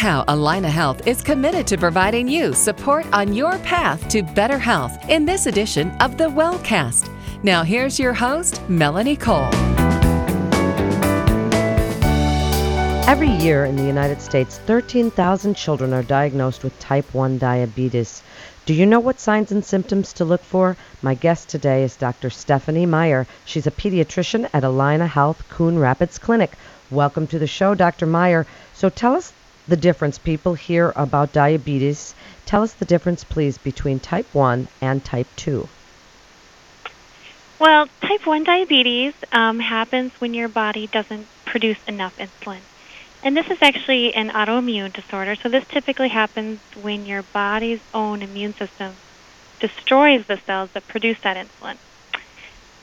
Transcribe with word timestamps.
how 0.00 0.24
Allina 0.28 0.70
Health 0.70 1.06
is 1.06 1.20
committed 1.20 1.66
to 1.66 1.76
providing 1.76 2.26
you 2.26 2.54
support 2.54 3.04
on 3.12 3.34
your 3.34 3.58
path 3.58 4.08
to 4.08 4.22
better 4.22 4.56
health 4.56 4.96
in 5.10 5.26
this 5.26 5.44
edition 5.44 5.90
of 6.00 6.16
the 6.16 6.24
Wellcast. 6.24 7.12
Now, 7.42 7.64
here's 7.64 7.98
your 7.98 8.14
host, 8.14 8.66
Melanie 8.66 9.14
Cole. 9.14 9.50
Every 13.06 13.28
year 13.28 13.66
in 13.66 13.76
the 13.76 13.84
United 13.84 14.22
States, 14.22 14.56
13,000 14.60 15.54
children 15.54 15.92
are 15.92 16.02
diagnosed 16.02 16.64
with 16.64 16.78
type 16.78 17.12
1 17.12 17.36
diabetes. 17.36 18.22
Do 18.64 18.72
you 18.72 18.86
know 18.86 19.00
what 19.00 19.20
signs 19.20 19.52
and 19.52 19.62
symptoms 19.62 20.14
to 20.14 20.24
look 20.24 20.42
for? 20.42 20.78
My 21.02 21.12
guest 21.12 21.50
today 21.50 21.84
is 21.84 21.96
Dr. 21.96 22.30
Stephanie 22.30 22.86
Meyer. 22.86 23.26
She's 23.44 23.66
a 23.66 23.70
pediatrician 23.70 24.48
at 24.54 24.62
Allina 24.62 25.08
Health 25.08 25.46
Coon 25.50 25.78
Rapids 25.78 26.16
Clinic. 26.16 26.52
Welcome 26.90 27.26
to 27.26 27.38
the 27.38 27.46
show, 27.46 27.74
Dr. 27.74 28.06
Meyer. 28.06 28.46
So 28.72 28.88
tell 28.88 29.14
us 29.14 29.34
the 29.70 29.76
difference. 29.76 30.18
People 30.18 30.54
hear 30.54 30.92
about 30.96 31.32
diabetes. 31.32 32.14
Tell 32.44 32.62
us 32.62 32.74
the 32.74 32.84
difference, 32.84 33.24
please, 33.24 33.56
between 33.56 34.00
type 34.00 34.26
1 34.34 34.68
and 34.82 35.02
type 35.02 35.28
2. 35.36 35.68
Well, 37.58 37.88
type 38.00 38.26
1 38.26 38.44
diabetes 38.44 39.14
um, 39.32 39.60
happens 39.60 40.12
when 40.18 40.34
your 40.34 40.48
body 40.48 40.86
doesn't 40.86 41.26
produce 41.44 41.78
enough 41.86 42.18
insulin. 42.18 42.60
And 43.22 43.36
this 43.36 43.50
is 43.50 43.58
actually 43.60 44.14
an 44.14 44.30
autoimmune 44.30 44.92
disorder. 44.92 45.34
So 45.34 45.48
this 45.48 45.66
typically 45.68 46.08
happens 46.08 46.58
when 46.80 47.06
your 47.06 47.22
body's 47.22 47.80
own 47.92 48.22
immune 48.22 48.54
system 48.54 48.94
destroys 49.60 50.26
the 50.26 50.38
cells 50.38 50.70
that 50.72 50.88
produce 50.88 51.20
that 51.20 51.36
insulin. 51.36 51.76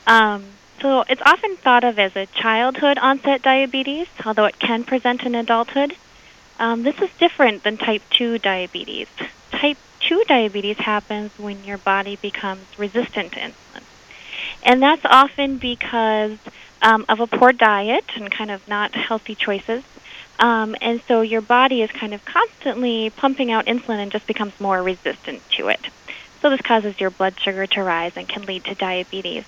Um, 0.05 0.45
so 0.79 1.03
it's 1.09 1.21
often 1.25 1.57
thought 1.57 1.83
of 1.83 1.97
as 1.97 2.15
a 2.15 2.27
childhood 2.27 2.99
onset 2.99 3.41
diabetes, 3.41 4.07
although 4.23 4.45
it 4.45 4.59
can 4.59 4.83
present 4.83 5.23
in 5.23 5.33
adulthood. 5.33 5.95
Um, 6.59 6.83
this 6.83 6.99
is 7.01 7.09
different 7.19 7.63
than 7.63 7.77
type 7.77 8.01
2 8.11 8.39
diabetes. 8.39 9.07
Type 9.51 9.77
2 10.01 10.23
diabetes 10.27 10.77
happens 10.77 11.31
when 11.37 11.63
your 11.63 11.77
body 11.77 12.15
becomes 12.15 12.65
resistant 12.77 13.33
to 13.33 13.39
insulin. 13.39 13.83
And 14.63 14.81
that's 14.81 15.05
often 15.05 15.57
because 15.57 16.37
um, 16.81 17.05
of 17.09 17.19
a 17.19 17.27
poor 17.27 17.51
diet 17.51 18.05
and 18.15 18.31
kind 18.31 18.51
of 18.51 18.67
not 18.67 18.95
healthy 18.95 19.35
choices. 19.35 19.83
Um, 20.39 20.75
and 20.81 21.01
so 21.07 21.21
your 21.21 21.41
body 21.41 21.81
is 21.81 21.91
kind 21.91 22.13
of 22.13 22.23
constantly 22.25 23.09
pumping 23.09 23.51
out 23.51 23.65
insulin 23.65 23.97
and 23.97 24.11
just 24.11 24.27
becomes 24.27 24.59
more 24.59 24.81
resistant 24.81 25.47
to 25.51 25.69
it. 25.69 25.87
So 26.41 26.49
this 26.49 26.61
causes 26.61 26.99
your 26.99 27.09
blood 27.09 27.39
sugar 27.39 27.65
to 27.67 27.83
rise 27.83 28.13
and 28.15 28.27
can 28.27 28.43
lead 28.43 28.63
to 28.65 28.75
diabetes. 28.75 29.45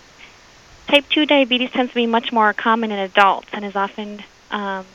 Type 0.87 1.05
2 1.09 1.27
diabetes 1.27 1.71
tends 1.71 1.91
to 1.91 1.95
be 1.95 2.07
much 2.07 2.31
more 2.31 2.51
common 2.53 2.91
in 2.91 2.97
adults 2.97 3.49
and 3.53 3.63
is 3.63 3.75
often 3.75 4.23
um, 4.49 4.85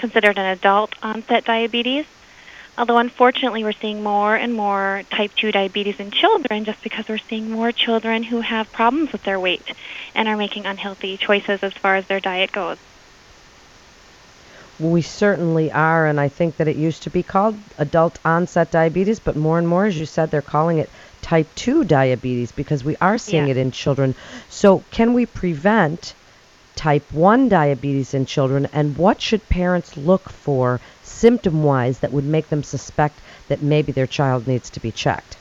considered 0.00 0.38
an 0.38 0.46
adult 0.46 0.92
onset 1.02 1.44
diabetes. 1.44 2.06
Although 2.78 2.98
unfortunately 2.98 3.62
we're 3.62 3.72
seeing 3.72 4.02
more 4.02 4.34
and 4.34 4.54
more 4.54 5.02
type 5.10 5.32
2 5.36 5.52
diabetes 5.52 5.96
in 5.98 6.10
children 6.10 6.64
just 6.64 6.82
because 6.82 7.04
we're 7.08 7.18
seeing 7.28 7.50
more 7.50 7.72
children 7.72 8.22
who 8.22 8.40
have 8.40 8.72
problems 8.72 9.12
with 9.12 9.22
their 9.22 9.38
weight 9.38 9.66
and 10.14 10.26
are 10.26 10.36
making 10.36 10.64
unhealthy 10.64 11.18
choices 11.18 11.62
as 11.62 11.74
far 11.74 11.96
as 11.96 12.06
their 12.06 12.20
diet 12.20 12.50
goes. 12.52 12.78
We 14.78 15.02
certainly 15.02 15.70
are, 15.70 16.06
and 16.06 16.18
I 16.18 16.28
think 16.28 16.56
that 16.56 16.66
it 16.66 16.76
used 16.76 17.02
to 17.02 17.10
be 17.10 17.22
called 17.22 17.58
adult 17.76 18.18
onset 18.24 18.70
diabetes, 18.70 19.20
but 19.20 19.36
more 19.36 19.58
and 19.58 19.68
more, 19.68 19.84
as 19.84 20.00
you 20.00 20.06
said, 20.06 20.30
they're 20.30 20.40
calling 20.40 20.78
it 20.78 20.88
type 21.20 21.54
2 21.54 21.84
diabetes 21.84 22.50
because 22.52 22.82
we 22.82 22.96
are 22.96 23.18
seeing 23.18 23.48
Yeah. 23.48 23.50
it 23.50 23.56
in 23.58 23.72
children. 23.72 24.14
So, 24.48 24.82
can 24.90 25.12
we 25.12 25.26
prevent 25.26 26.14
type 26.76 27.12
1 27.12 27.48
diabetes 27.48 28.14
in 28.14 28.26
children, 28.26 28.68
and 28.72 28.96
what 28.96 29.20
should 29.20 29.48
parents 29.48 29.96
look 29.96 30.28
for 30.28 30.80
symptom 31.02 31.62
wise 31.62 31.98
that 31.98 32.12
would 32.12 32.24
make 32.24 32.48
them 32.48 32.62
suspect 32.62 33.18
that 33.48 33.62
maybe 33.62 33.92
their 33.92 34.06
child 34.06 34.46
needs 34.46 34.70
to 34.70 34.80
be 34.80 34.90
checked? 34.90 35.36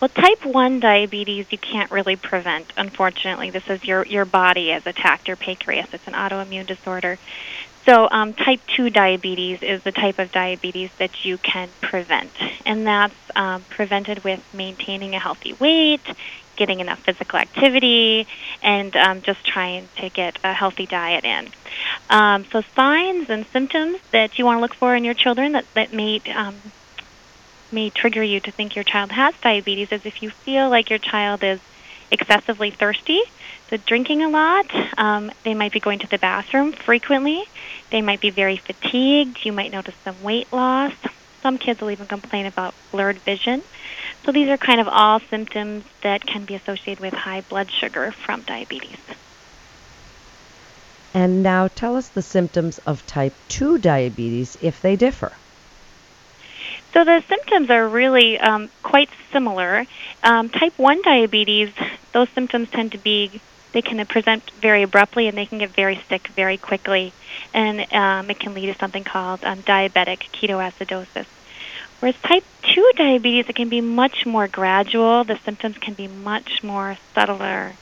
Well, 0.00 0.08
type 0.08 0.44
1 0.44 0.80
diabetes 0.80 1.46
you 1.50 1.58
can't 1.58 1.90
really 1.90 2.16
prevent, 2.16 2.72
unfortunately. 2.76 3.50
This 3.50 3.68
is 3.70 3.84
your, 3.84 4.04
your 4.04 4.24
body 4.24 4.68
has 4.68 4.86
attacked 4.86 5.28
your 5.28 5.36
pancreas. 5.36 5.88
It's 5.92 6.06
an 6.06 6.14
autoimmune 6.14 6.66
disorder. 6.66 7.18
So, 7.86 8.08
um, 8.10 8.32
type 8.32 8.60
2 8.76 8.90
diabetes 8.90 9.62
is 9.62 9.82
the 9.82 9.92
type 9.92 10.18
of 10.18 10.32
diabetes 10.32 10.90
that 10.98 11.24
you 11.24 11.38
can 11.38 11.68
prevent. 11.80 12.30
And 12.64 12.86
that's 12.86 13.14
um, 13.36 13.62
prevented 13.68 14.24
with 14.24 14.42
maintaining 14.54 15.14
a 15.14 15.18
healthy 15.18 15.52
weight, 15.54 16.06
getting 16.56 16.80
enough 16.80 17.00
physical 17.00 17.38
activity, 17.38 18.26
and 18.62 18.94
um, 18.96 19.22
just 19.22 19.44
trying 19.44 19.88
to 19.96 20.08
get 20.08 20.38
a 20.44 20.52
healthy 20.52 20.86
diet 20.86 21.24
in. 21.24 21.48
Um, 22.10 22.44
so, 22.46 22.62
signs 22.74 23.30
and 23.30 23.46
symptoms 23.46 23.98
that 24.12 24.38
you 24.38 24.44
want 24.44 24.58
to 24.58 24.60
look 24.60 24.74
for 24.74 24.94
in 24.94 25.04
your 25.04 25.14
children 25.14 25.52
that, 25.52 25.66
that 25.74 25.92
may 25.92 26.20
um, 26.34 26.56
may 27.72 27.90
trigger 27.90 28.22
you 28.22 28.40
to 28.40 28.50
think 28.50 28.76
your 28.76 28.84
child 28.84 29.10
has 29.12 29.34
diabetes 29.42 29.90
is 29.90 30.06
if 30.06 30.22
you 30.22 30.30
feel 30.30 30.70
like 30.70 30.90
your 30.90 30.98
child 30.98 31.42
is 31.42 31.60
excessively 32.10 32.70
thirsty, 32.70 33.20
so 33.68 33.76
drinking 33.78 34.22
a 34.22 34.28
lot, 34.28 34.66
um, 34.98 35.32
they 35.42 35.54
might 35.54 35.72
be 35.72 35.80
going 35.80 35.98
to 35.98 36.06
the 36.06 36.18
bathroom 36.18 36.72
frequently, 36.72 37.42
they 37.90 38.00
might 38.00 38.20
be 38.20 38.30
very 38.30 38.56
fatigued, 38.56 39.44
you 39.44 39.52
might 39.52 39.72
notice 39.72 39.94
some 40.04 40.22
weight 40.22 40.52
loss. 40.52 40.92
Some 41.42 41.58
kids 41.58 41.82
will 41.82 41.90
even 41.90 42.06
complain 42.06 42.46
about 42.46 42.74
blurred 42.90 43.18
vision. 43.18 43.62
So 44.24 44.32
these 44.32 44.48
are 44.48 44.56
kind 44.56 44.80
of 44.80 44.88
all 44.88 45.20
symptoms 45.20 45.84
that 46.02 46.24
can 46.24 46.46
be 46.46 46.54
associated 46.54 47.00
with 47.00 47.12
high 47.12 47.42
blood 47.42 47.70
sugar 47.70 48.10
from 48.10 48.40
diabetes. 48.42 48.98
And 51.12 51.42
now 51.42 51.68
tell 51.68 51.96
us 51.96 52.08
the 52.08 52.22
symptoms 52.22 52.78
of 52.86 53.06
type 53.06 53.34
2 53.48 53.78
diabetes 53.78 54.56
if 54.62 54.80
they 54.80 54.96
differ. 54.96 55.32
So 56.92 57.04
the 57.04 57.22
symptoms 57.28 57.70
are 57.70 57.86
really 57.86 58.38
um, 58.38 58.70
quite 58.82 59.10
similar. 59.30 59.84
Um, 60.22 60.48
type 60.48 60.78
1 60.78 61.02
diabetes, 61.02 61.70
those 62.12 62.28
symptoms 62.30 62.70
tend 62.70 62.92
to 62.92 62.98
be, 62.98 63.40
they 63.72 63.82
can 63.82 64.04
present 64.06 64.50
very 64.60 64.82
abruptly 64.82 65.28
and 65.28 65.36
they 65.36 65.46
can 65.46 65.58
get 65.58 65.70
very 65.70 66.00
sick 66.08 66.28
very 66.28 66.56
quickly. 66.56 67.12
And 67.52 67.92
um, 67.92 68.30
it 68.30 68.38
can 68.40 68.54
lead 68.54 68.66
to 68.66 68.74
something 68.74 69.04
called 69.04 69.44
um, 69.44 69.62
diabetic 69.62 70.30
ketoacidosis. 70.32 71.26
Whereas 72.04 72.20
type 72.20 72.44
2 72.64 72.92
diabetes, 72.96 73.48
it 73.48 73.56
can 73.56 73.70
be 73.70 73.80
much 73.80 74.26
more 74.26 74.46
gradual. 74.46 75.24
The 75.24 75.38
symptoms 75.38 75.78
can 75.78 75.94
be 75.94 76.06
much 76.06 76.62
more 76.62 76.98
subtler. 77.14 77.72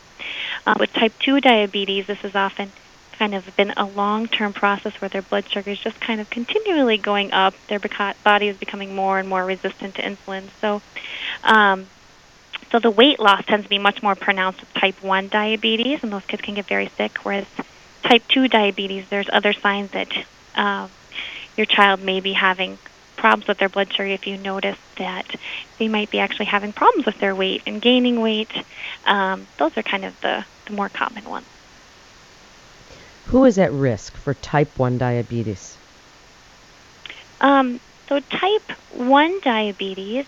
Uh, 0.65 0.77
with 0.78 0.93
type 0.93 1.12
2 1.19 1.41
diabetes, 1.41 2.06
this 2.06 2.22
is 2.22 2.37
often 2.37 2.71
kind 3.19 3.34
of 3.34 3.56
been 3.56 3.72
a 3.77 3.84
long-term 3.84 4.53
process 4.53 4.93
where 5.00 5.09
their 5.09 5.22
blood 5.22 5.49
sugar 5.49 5.72
is 5.72 5.81
just 5.81 6.00
kind 6.00 6.21
of 6.21 6.31
continually 6.31 6.99
going 6.99 7.32
up. 7.32 7.55
Their 7.66 7.81
body 8.22 8.47
is 8.47 8.56
becoming 8.56 8.94
more 8.94 9.19
and 9.19 9.28
more 9.28 9.44
resistant 9.44 9.97
to 9.97 10.03
insulin. 10.03 10.50
So, 10.61 10.82
um, 11.43 11.88
so 12.71 12.78
the 12.78 12.93
weight 12.93 13.19
loss 13.19 13.44
tends 13.44 13.65
to 13.65 13.69
be 13.69 13.78
much 13.78 14.05
more 14.05 14.15
pronounced 14.15 14.61
with 14.61 14.72
type 14.75 15.03
1 15.03 15.31
diabetes, 15.31 16.05
and 16.05 16.12
those 16.12 16.27
kids 16.27 16.43
can 16.43 16.55
get 16.55 16.66
very 16.66 16.87
sick. 16.97 17.19
Whereas 17.25 17.47
type 18.05 18.22
2 18.28 18.47
diabetes, 18.47 19.09
there's 19.09 19.28
other 19.32 19.53
signs 19.53 19.91
that 19.91 20.12
uh, 20.55 20.87
your 21.56 21.66
child 21.66 22.00
may 22.03 22.21
be 22.21 22.34
having 22.34 22.78
problems 23.22 23.47
with 23.47 23.59
their 23.59 23.69
blood 23.69 23.88
sugar 23.93 24.09
if 24.09 24.27
you 24.27 24.37
notice 24.37 24.77
that 24.99 25.25
they 25.78 25.87
might 25.87 26.10
be 26.10 26.19
actually 26.19 26.47
having 26.47 26.72
problems 26.72 27.06
with 27.06 27.16
their 27.21 27.37
weight 27.37 27.62
and 27.66 27.81
gaining 27.81 28.21
weight. 28.21 28.50
Um, 29.06 29.47
those 29.59 29.77
are 29.77 29.83
kind 29.84 30.05
of 30.05 30.21
the, 30.22 30.44
the 30.66 30.72
more 30.72 30.88
common 30.88 31.25
ones. 31.31 31.47
Who 33.27 33.44
is 33.44 33.61
at 33.61 33.71
risk 33.71 34.16
for 34.16 34.34
type 34.34 34.77
1 34.77 34.99
diabetes? 34.99 35.77
Um, 37.41 37.78
so 38.09 38.19
type 38.19 38.72
1 38.97 39.41
diabetes, 39.43 40.27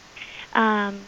um, 0.53 1.01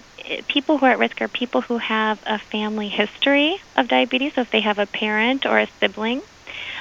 people 0.49 0.79
who 0.79 0.87
are 0.87 0.91
at 0.91 0.99
risk 0.99 1.23
are 1.23 1.29
people 1.29 1.61
who 1.61 1.79
have 1.79 2.19
a 2.27 2.41
family 2.41 2.89
history 2.89 3.61
of 3.77 3.87
diabetes, 3.87 4.35
so 4.35 4.41
if 4.41 4.51
they 4.51 4.61
have 4.61 4.81
a 4.81 4.87
parent 4.87 5.47
or 5.47 5.61
a 5.61 5.69
sibling. 5.79 6.21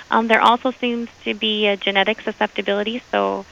Um, 0.09 0.27
there 0.27 0.41
also 0.41 0.71
seems 0.71 1.09
to 1.25 1.35
be 1.35 1.67
a 1.67 1.77
genetic 1.77 2.21
susceptibility, 2.21 3.03
so 3.11 3.45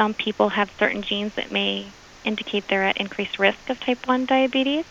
some 0.00 0.14
people 0.14 0.48
have 0.48 0.70
certain 0.78 1.02
genes 1.02 1.34
that 1.34 1.52
may 1.52 1.84
indicate 2.24 2.66
they're 2.68 2.84
at 2.84 2.96
increased 2.96 3.38
risk 3.38 3.68
of 3.68 3.78
type 3.78 4.08
1 4.08 4.24
diabetes. 4.24 4.86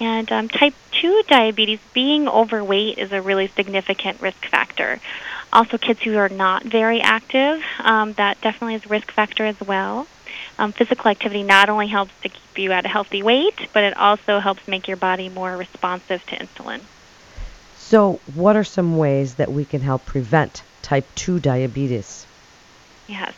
And 0.00 0.32
um, 0.32 0.48
type 0.48 0.72
2 0.92 1.24
diabetes, 1.28 1.78
being 1.92 2.26
overweight 2.26 2.96
is 2.96 3.12
a 3.12 3.20
really 3.20 3.48
significant 3.48 4.22
risk 4.22 4.46
factor. 4.46 4.98
Also, 5.52 5.76
kids 5.76 6.00
who 6.00 6.16
are 6.16 6.30
not 6.30 6.62
very 6.62 7.02
active, 7.02 7.62
um, 7.80 8.14
that 8.14 8.40
definitely 8.40 8.76
is 8.76 8.86
a 8.86 8.88
risk 8.88 9.12
factor 9.12 9.44
as 9.44 9.60
well. 9.60 10.06
Um, 10.58 10.72
physical 10.72 11.10
activity 11.10 11.42
not 11.42 11.68
only 11.68 11.88
helps 11.88 12.12
to 12.22 12.30
keep 12.30 12.56
you 12.56 12.72
at 12.72 12.86
a 12.86 12.88
healthy 12.88 13.22
weight, 13.22 13.68
but 13.74 13.84
it 13.84 13.94
also 13.94 14.38
helps 14.38 14.66
make 14.66 14.88
your 14.88 14.96
body 14.96 15.28
more 15.28 15.54
responsive 15.54 16.24
to 16.28 16.36
insulin. 16.36 16.80
So, 17.76 18.20
what 18.34 18.56
are 18.56 18.64
some 18.64 18.96
ways 18.96 19.34
that 19.34 19.52
we 19.52 19.66
can 19.66 19.82
help 19.82 20.06
prevent 20.06 20.62
type 20.80 21.06
2 21.14 21.40
diabetes? 21.40 22.24
Yes. 23.06 23.34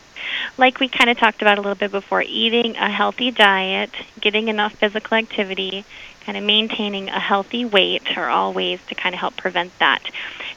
Like 0.60 0.78
we 0.78 0.90
kind 0.90 1.08
of 1.08 1.18
talked 1.18 1.40
about 1.40 1.56
a 1.56 1.62
little 1.62 1.74
bit 1.74 1.90
before, 1.90 2.20
eating 2.20 2.76
a 2.76 2.90
healthy 2.92 3.30
diet, 3.30 3.88
getting 4.20 4.48
enough 4.48 4.74
physical 4.78 5.16
activity, 5.16 5.86
kind 6.26 6.36
of 6.36 6.44
maintaining 6.44 7.08
a 7.08 7.18
healthy 7.18 7.64
weight 7.64 8.02
are 8.14 8.28
all 8.28 8.52
ways 8.52 8.78
to 8.90 8.94
kind 8.94 9.14
of 9.14 9.20
help 9.20 9.38
prevent 9.38 9.72
that. 9.80 10.02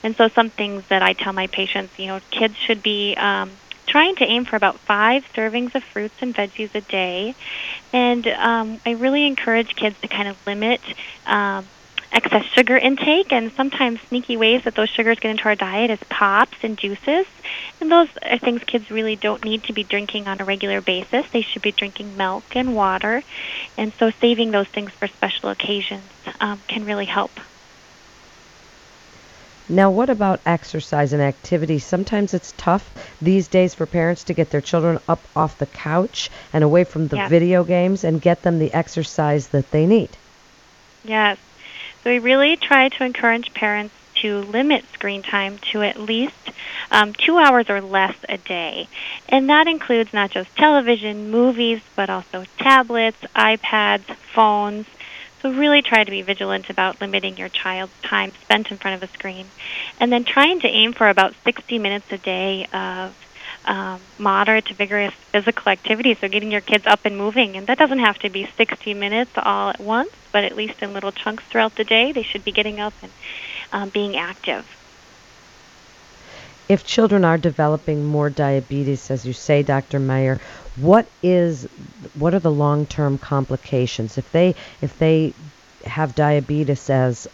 And 0.03 0.13
so 0.17 0.27
some 0.35 0.50
things 0.50 0.83
that 0.89 1.01
I 1.01 1.13
tell 1.13 1.31
my 1.31 1.47
patients, 1.47 1.94
you 1.95 2.07
know, 2.07 2.19
kids 2.38 2.53
should 2.67 2.83
be 2.83 3.15
um, 3.15 3.53
trying 3.88 4.15
to 4.17 4.25
aim 4.25 4.44
for 4.44 4.57
about 4.57 4.77
five 4.81 5.23
servings 5.38 5.73
of 5.73 5.83
fruits 5.94 6.15
and 6.19 6.35
veggies 6.35 6.75
a 6.75 6.81
day. 6.81 7.33
And 7.94 8.27
um, 8.27 8.81
I 8.85 8.91
really 8.91 9.25
encourage 9.25 9.73
kids 9.73 9.95
to 10.01 10.09
kind 10.09 10.27
of 10.27 10.35
limit 10.45 10.81
um, 11.25 11.65
excess 12.13 12.45
sugar 12.54 12.77
intake 12.77 13.33
and 13.33 13.51
sometimes 13.54 14.00
sneaky 14.07 14.38
ways 14.38 14.63
that 14.63 14.75
those 14.75 14.89
sugars 14.89 15.19
get 15.19 15.31
into 15.31 15.45
our 15.45 15.56
diet 15.56 15.89
is 15.89 16.00
pops 16.10 16.57
and 16.62 16.77
juices. 16.77 17.25
And 17.81 17.92
those 17.92 18.07
are 18.21 18.38
things 18.38 18.63
kids 18.63 18.89
really 18.92 19.15
don't 19.15 19.44
need 19.44 19.63
to 19.65 19.74
be 19.74 19.83
drinking 19.83 20.27
on 20.27 20.39
a 20.39 20.45
regular 20.45 20.80
basis. 20.80 21.25
They 21.31 21.42
should 21.42 21.62
be 21.62 21.71
drinking 21.71 22.15
milk 22.15 22.44
and 22.56 22.75
water. 22.75 23.24
And 23.77 23.92
so 23.94 24.12
saving 24.21 24.51
those 24.51 24.68
things 24.68 24.92
for 24.92 25.07
special 25.07 25.50
occasions 25.50 26.04
um, 26.39 26.62
can 26.68 26.86
really 26.86 27.06
help. 27.06 27.31
Now, 29.69 29.89
what 29.89 30.10
about 30.10 30.42
exercise 30.45 31.13
and 31.13 31.21
activity? 31.21 31.80
Sometimes 31.80 32.33
it's 32.33 32.54
tough 32.57 33.18
these 33.21 33.48
days 33.48 33.74
for 33.74 33.86
parents 33.86 34.25
to 34.25 34.33
get 34.33 34.50
their 34.50 34.62
children 34.62 35.00
up 35.07 35.21
off 35.36 35.57
the 35.57 35.65
couch 35.65 36.30
and 36.51 36.63
away 36.63 36.83
from 36.83 37.07
the 37.07 37.15
yes. 37.15 37.30
video 37.30 37.63
games 37.63 38.04
and 38.04 38.21
get 38.21 38.44
them 38.44 38.60
the 38.60 38.74
exercise 38.74 39.48
that 39.48 39.71
they 39.71 39.86
need. 39.86 40.10
Yes. 41.06 41.38
So 42.03 42.09
we 42.09 42.19
really 42.19 42.57
try 42.57 42.89
to 42.89 43.03
encourage 43.05 43.53
parents 43.53 43.95
to 44.15 44.39
limit 44.39 44.85
screen 44.94 45.21
time 45.21 45.57
to 45.71 45.81
at 45.81 45.97
least 45.97 46.51
um, 46.91 47.13
two 47.13 47.38
hours 47.38 47.69
or 47.69 47.81
less 47.81 48.15
a 48.27 48.38
day. 48.38 48.88
And 49.29 49.50
that 49.50 49.67
includes 49.67 50.13
not 50.13 50.31
just 50.31 50.55
television, 50.55 51.31
movies, 51.31 51.81
but 51.95 52.09
also 52.09 52.45
tablets, 52.57 53.19
iPads, 53.35 54.15
phones. 54.15 54.85
So 55.41 55.51
really 55.51 55.81
try 55.81 56.03
to 56.03 56.11
be 56.11 56.21
vigilant 56.21 56.69
about 56.69 57.01
limiting 57.01 57.38
your 57.38 57.50
child's 57.50 58.00
time 58.01 58.31
spent 58.31 58.71
in 58.71 58.77
front 58.77 59.01
of 59.01 59.09
a 59.09 59.11
screen. 59.13 59.47
And 60.00 60.11
then 60.11 60.23
trying 60.23 60.59
to 60.61 60.67
aim 60.67 60.94
for 60.94 61.09
about 61.09 61.35
60 61.44 61.79
minutes 61.79 62.11
a 62.11 62.17
day 62.17 62.65
of 62.71 63.15
um, 63.65 64.01
moderate 64.18 64.65
to 64.68 64.75
vigorous 64.75 65.13
physical 65.31 65.71
activity. 65.71 66.15
So 66.21 66.27
getting 66.27 66.51
your 66.51 66.62
kids 66.62 66.86
up 66.88 67.01
and 67.06 67.18
moving, 67.18 67.56
and 67.56 67.68
that 67.68 67.77
doesn't 67.77 68.00
have 68.00 68.18
to 68.19 68.30
be 68.30 68.48
60 68.57 68.94
minutes 68.94 69.31
all 69.38 69.69
at 69.69 69.80
once, 69.81 70.12
but 70.31 70.44
at 70.44 70.56
least 70.56 70.75
in 70.81 70.94
little 70.94 71.12
chunks 71.12 71.44
throughout 71.51 71.75
the 71.77 71.83
day, 71.86 72.12
they 72.13 72.24
should 72.31 72.44
be 72.44 72.51
getting 72.51 72.80
up 72.80 72.94
and 73.01 73.13
um, 73.71 73.89
being 73.94 74.15
active. 74.18 74.65
If 76.69 76.83
children 76.83 77.25
are 77.25 77.38
developing 77.38 78.04
more 78.06 78.30
diabetes, 78.30 79.12
as 79.12 79.25
you 79.25 79.33
say, 79.33 79.63
Dr. 79.63 80.00
Meyer, 80.00 80.42
what 80.75 81.12
is 81.21 81.68
what 82.13 82.33
are 82.33 82.39
the 82.39 82.51
long-term 82.51 83.19
complications 83.19 84.18
if 84.18 84.31
they 84.31 84.56
if 84.81 84.98
they 84.98 85.36
have 85.86 86.15
diabetes 86.15 86.89
as 86.89 87.27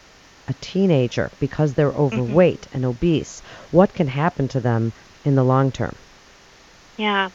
a 0.48 0.54
teenager 0.56 1.32
because 1.40 1.74
they're 1.76 1.94
Mm-hmm. 2.12 2.38
overweight 2.38 2.68
and 2.74 2.86
obese? 2.86 3.42
What 3.72 3.94
can 3.94 4.08
happen 4.08 4.48
to 4.50 4.62
them 4.62 4.94
in 5.24 5.36
the 5.36 5.44
long 5.46 5.72
term? 5.72 5.98
Yeah. 7.00 7.30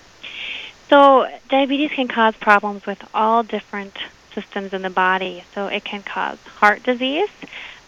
So 0.91 1.27
diabetes 1.49 1.91
can 1.97 2.07
cause 2.07 2.35
problems 2.37 2.85
with 2.87 2.99
all 3.15 3.43
different 3.43 3.97
systems 4.35 4.75
in 4.75 4.83
the 4.83 4.91
body. 4.91 5.43
So 5.55 5.69
it 5.69 5.85
can 5.85 6.03
cause 6.03 6.39
heart 6.61 6.83
disease. 6.83 7.31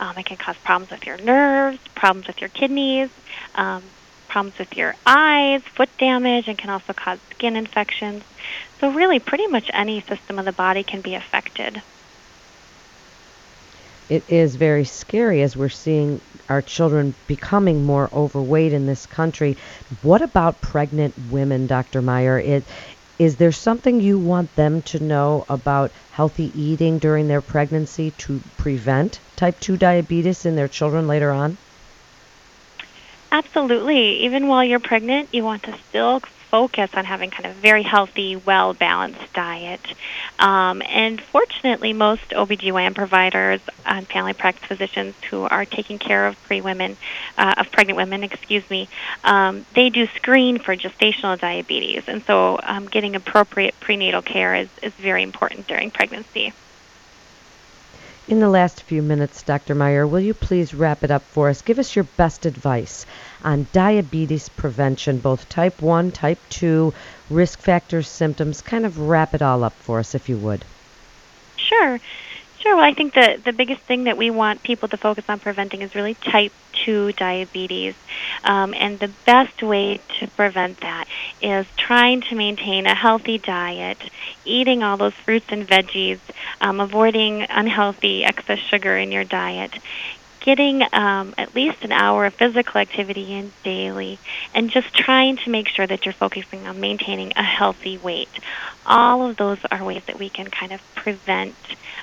Um, 0.00 0.16
it 0.16 0.24
can 0.24 0.38
cause 0.38 0.56
problems 0.64 0.90
with 0.90 1.06
your 1.06 1.18
nerves, 1.18 1.78
problems 1.94 2.26
with 2.26 2.40
your 2.40 2.48
kidneys, 2.48 3.10
um, 3.54 3.82
problems 4.28 4.58
with 4.58 4.74
your 4.74 4.94
eyes, 5.04 5.62
foot 5.76 5.90
damage, 5.98 6.48
and 6.48 6.56
can 6.56 6.70
also 6.70 6.94
cause 6.94 7.18
skin 7.34 7.56
infections. 7.56 8.22
So 8.80 8.90
really, 8.90 9.18
pretty 9.18 9.46
much 9.46 9.70
any 9.72 10.00
system 10.00 10.38
of 10.38 10.46
the 10.46 10.52
body 10.52 10.82
can 10.82 11.02
be 11.02 11.14
affected. 11.14 11.82
It 14.08 14.24
is 14.28 14.54
very 14.54 14.84
scary 14.84 15.42
as 15.42 15.56
we're 15.56 15.68
seeing 15.68 16.20
our 16.48 16.62
children 16.62 17.14
becoming 17.26 17.84
more 17.84 18.08
overweight 18.12 18.72
in 18.72 18.86
this 18.86 19.04
country. 19.06 19.56
What 20.02 20.22
about 20.22 20.60
pregnant 20.60 21.14
women, 21.30 21.66
Dr. 21.66 22.00
Meyer? 22.02 22.38
It, 22.38 22.62
is 23.18 23.36
there 23.36 23.50
something 23.50 24.00
you 24.00 24.18
want 24.18 24.54
them 24.54 24.82
to 24.82 25.02
know 25.02 25.44
about 25.48 25.90
healthy 26.12 26.52
eating 26.54 26.98
during 26.98 27.26
their 27.26 27.40
pregnancy 27.40 28.12
to 28.18 28.40
prevent 28.58 29.18
type 29.34 29.58
2 29.58 29.76
diabetes 29.76 30.46
in 30.46 30.54
their 30.54 30.68
children 30.68 31.08
later 31.08 31.32
on? 31.32 31.56
Absolutely. 33.32 34.24
Even 34.24 34.46
while 34.46 34.64
you're 34.64 34.78
pregnant, 34.78 35.30
you 35.32 35.44
want 35.44 35.64
to 35.64 35.76
still 35.88 36.22
focus 36.56 36.88
on 36.94 37.04
having 37.04 37.28
kind 37.28 37.44
of 37.44 37.54
very 37.56 37.82
healthy, 37.82 38.34
well 38.34 38.72
balanced 38.72 39.30
diet. 39.34 39.84
Um, 40.38 40.80
and 40.80 41.20
fortunately, 41.20 41.92
most 41.92 42.30
OBGYN 42.30 42.94
providers 42.94 43.60
and 43.84 44.08
family 44.08 44.32
practice 44.32 44.64
physicians 44.66 45.14
who 45.28 45.42
are 45.42 45.66
taking 45.66 45.98
care 45.98 46.26
of 46.26 46.42
pre 46.44 46.62
women, 46.62 46.96
uh, 47.36 47.56
of 47.58 47.70
pregnant 47.70 47.98
women, 47.98 48.22
excuse 48.24 48.64
me, 48.70 48.88
um, 49.22 49.66
they 49.74 49.90
do 49.90 50.06
screen 50.06 50.58
for 50.58 50.74
gestational 50.74 51.38
diabetes. 51.38 52.04
And 52.06 52.24
so 52.24 52.58
um, 52.62 52.86
getting 52.86 53.14
appropriate 53.14 53.78
prenatal 53.78 54.22
care 54.22 54.54
is, 54.54 54.70
is 54.82 54.94
very 54.94 55.22
important 55.22 55.66
during 55.66 55.90
pregnancy. 55.90 56.54
In 58.28 58.40
the 58.40 58.48
last 58.48 58.82
few 58.82 59.02
minutes, 59.02 59.44
Dr. 59.44 59.72
Meyer, 59.76 60.04
will 60.04 60.18
you 60.18 60.34
please 60.34 60.74
wrap 60.74 61.04
it 61.04 61.12
up 61.12 61.22
for 61.22 61.48
us? 61.48 61.62
Give 61.62 61.78
us 61.78 61.94
your 61.94 62.02
best 62.16 62.44
advice 62.44 63.06
on 63.44 63.68
diabetes 63.72 64.48
prevention, 64.48 65.18
both 65.18 65.48
type 65.48 65.80
1, 65.80 66.10
type 66.10 66.40
2, 66.50 66.92
risk 67.30 67.60
factors, 67.60 68.08
symptoms. 68.08 68.62
Kind 68.62 68.84
of 68.84 68.98
wrap 68.98 69.32
it 69.32 69.42
all 69.42 69.62
up 69.62 69.74
for 69.74 70.00
us, 70.00 70.16
if 70.16 70.28
you 70.28 70.36
would. 70.38 70.64
Sure. 71.56 72.00
Sure. 72.58 72.76
Well, 72.76 72.84
I 72.84 72.94
think 72.94 73.14
the, 73.14 73.40
the 73.44 73.52
biggest 73.52 73.82
thing 73.82 74.04
that 74.04 74.16
we 74.16 74.30
want 74.30 74.62
people 74.62 74.88
to 74.88 74.96
focus 74.96 75.24
on 75.28 75.38
preventing 75.40 75.82
is 75.82 75.94
really 75.94 76.14
type 76.14 76.52
2 76.84 77.12
diabetes. 77.12 77.94
Um, 78.44 78.72
and 78.74 78.98
the 78.98 79.10
best 79.26 79.62
way 79.62 80.00
to 80.18 80.26
prevent 80.28 80.80
that 80.80 81.06
is 81.42 81.66
trying 81.76 82.22
to 82.22 82.34
maintain 82.34 82.86
a 82.86 82.94
healthy 82.94 83.38
diet, 83.38 83.98
eating 84.44 84.82
all 84.82 84.96
those 84.96 85.14
fruits 85.14 85.46
and 85.50 85.66
veggies, 85.66 86.18
um, 86.60 86.80
avoiding 86.80 87.42
unhealthy 87.42 88.24
excess 88.24 88.58
sugar 88.58 88.96
in 88.96 89.12
your 89.12 89.24
diet, 89.24 89.72
getting 90.46 90.80
um, 90.92 91.34
at 91.36 91.56
least 91.56 91.82
an 91.82 91.90
hour 91.90 92.24
of 92.24 92.32
physical 92.32 92.80
activity 92.80 93.34
in 93.34 93.52
daily, 93.64 94.16
and 94.54 94.70
just 94.70 94.94
trying 94.94 95.36
to 95.36 95.50
make 95.50 95.68
sure 95.68 95.84
that 95.84 96.06
you're 96.06 96.14
focusing 96.14 96.68
on 96.68 96.80
maintaining 96.80 97.32
a 97.34 97.42
healthy 97.42 97.98
weight. 97.98 98.30
All 98.86 99.28
of 99.28 99.36
those 99.36 99.58
are 99.72 99.84
ways 99.84 100.02
that 100.06 100.20
we 100.20 100.30
can 100.30 100.48
kind 100.48 100.70
of 100.70 100.80
prevent 100.94 101.56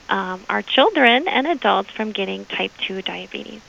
um, 0.10 0.42
our 0.50 0.62
children 0.62 1.30
and 1.30 1.48
adults 1.48 1.90
from 1.92 2.12
getting 2.12 2.44
type 2.44 2.74
2 2.86 3.01
diabetes. 3.01 3.62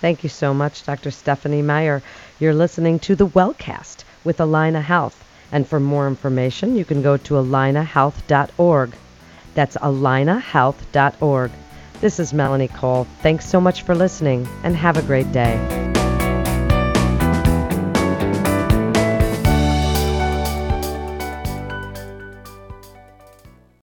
Thank 0.00 0.22
you 0.22 0.28
so 0.28 0.54
much, 0.54 0.84
Dr. 0.84 1.10
Stephanie 1.10 1.62
Meyer. 1.62 2.02
You're 2.38 2.54
listening 2.54 3.00
to 3.00 3.16
the 3.16 3.26
Wellcast 3.26 4.04
with 4.22 4.38
Allina 4.38 4.82
Health. 4.82 5.26
And 5.50 5.66
for 5.66 5.80
more 5.80 6.06
information, 6.06 6.76
you 6.76 6.84
can 6.84 7.02
go 7.02 7.16
to 7.16 7.34
allinahealth.org. 7.34 8.92
That's 9.54 9.76
allinahealth.org. 9.76 11.50
This 12.00 12.18
is 12.18 12.32
Melanie 12.32 12.68
Cole. 12.68 13.06
Thanks 13.20 13.44
so 13.44 13.60
much 13.60 13.82
for 13.82 13.94
listening 13.94 14.48
and 14.64 14.74
have 14.74 14.96
a 14.96 15.02
great 15.02 15.30
day. 15.32 15.99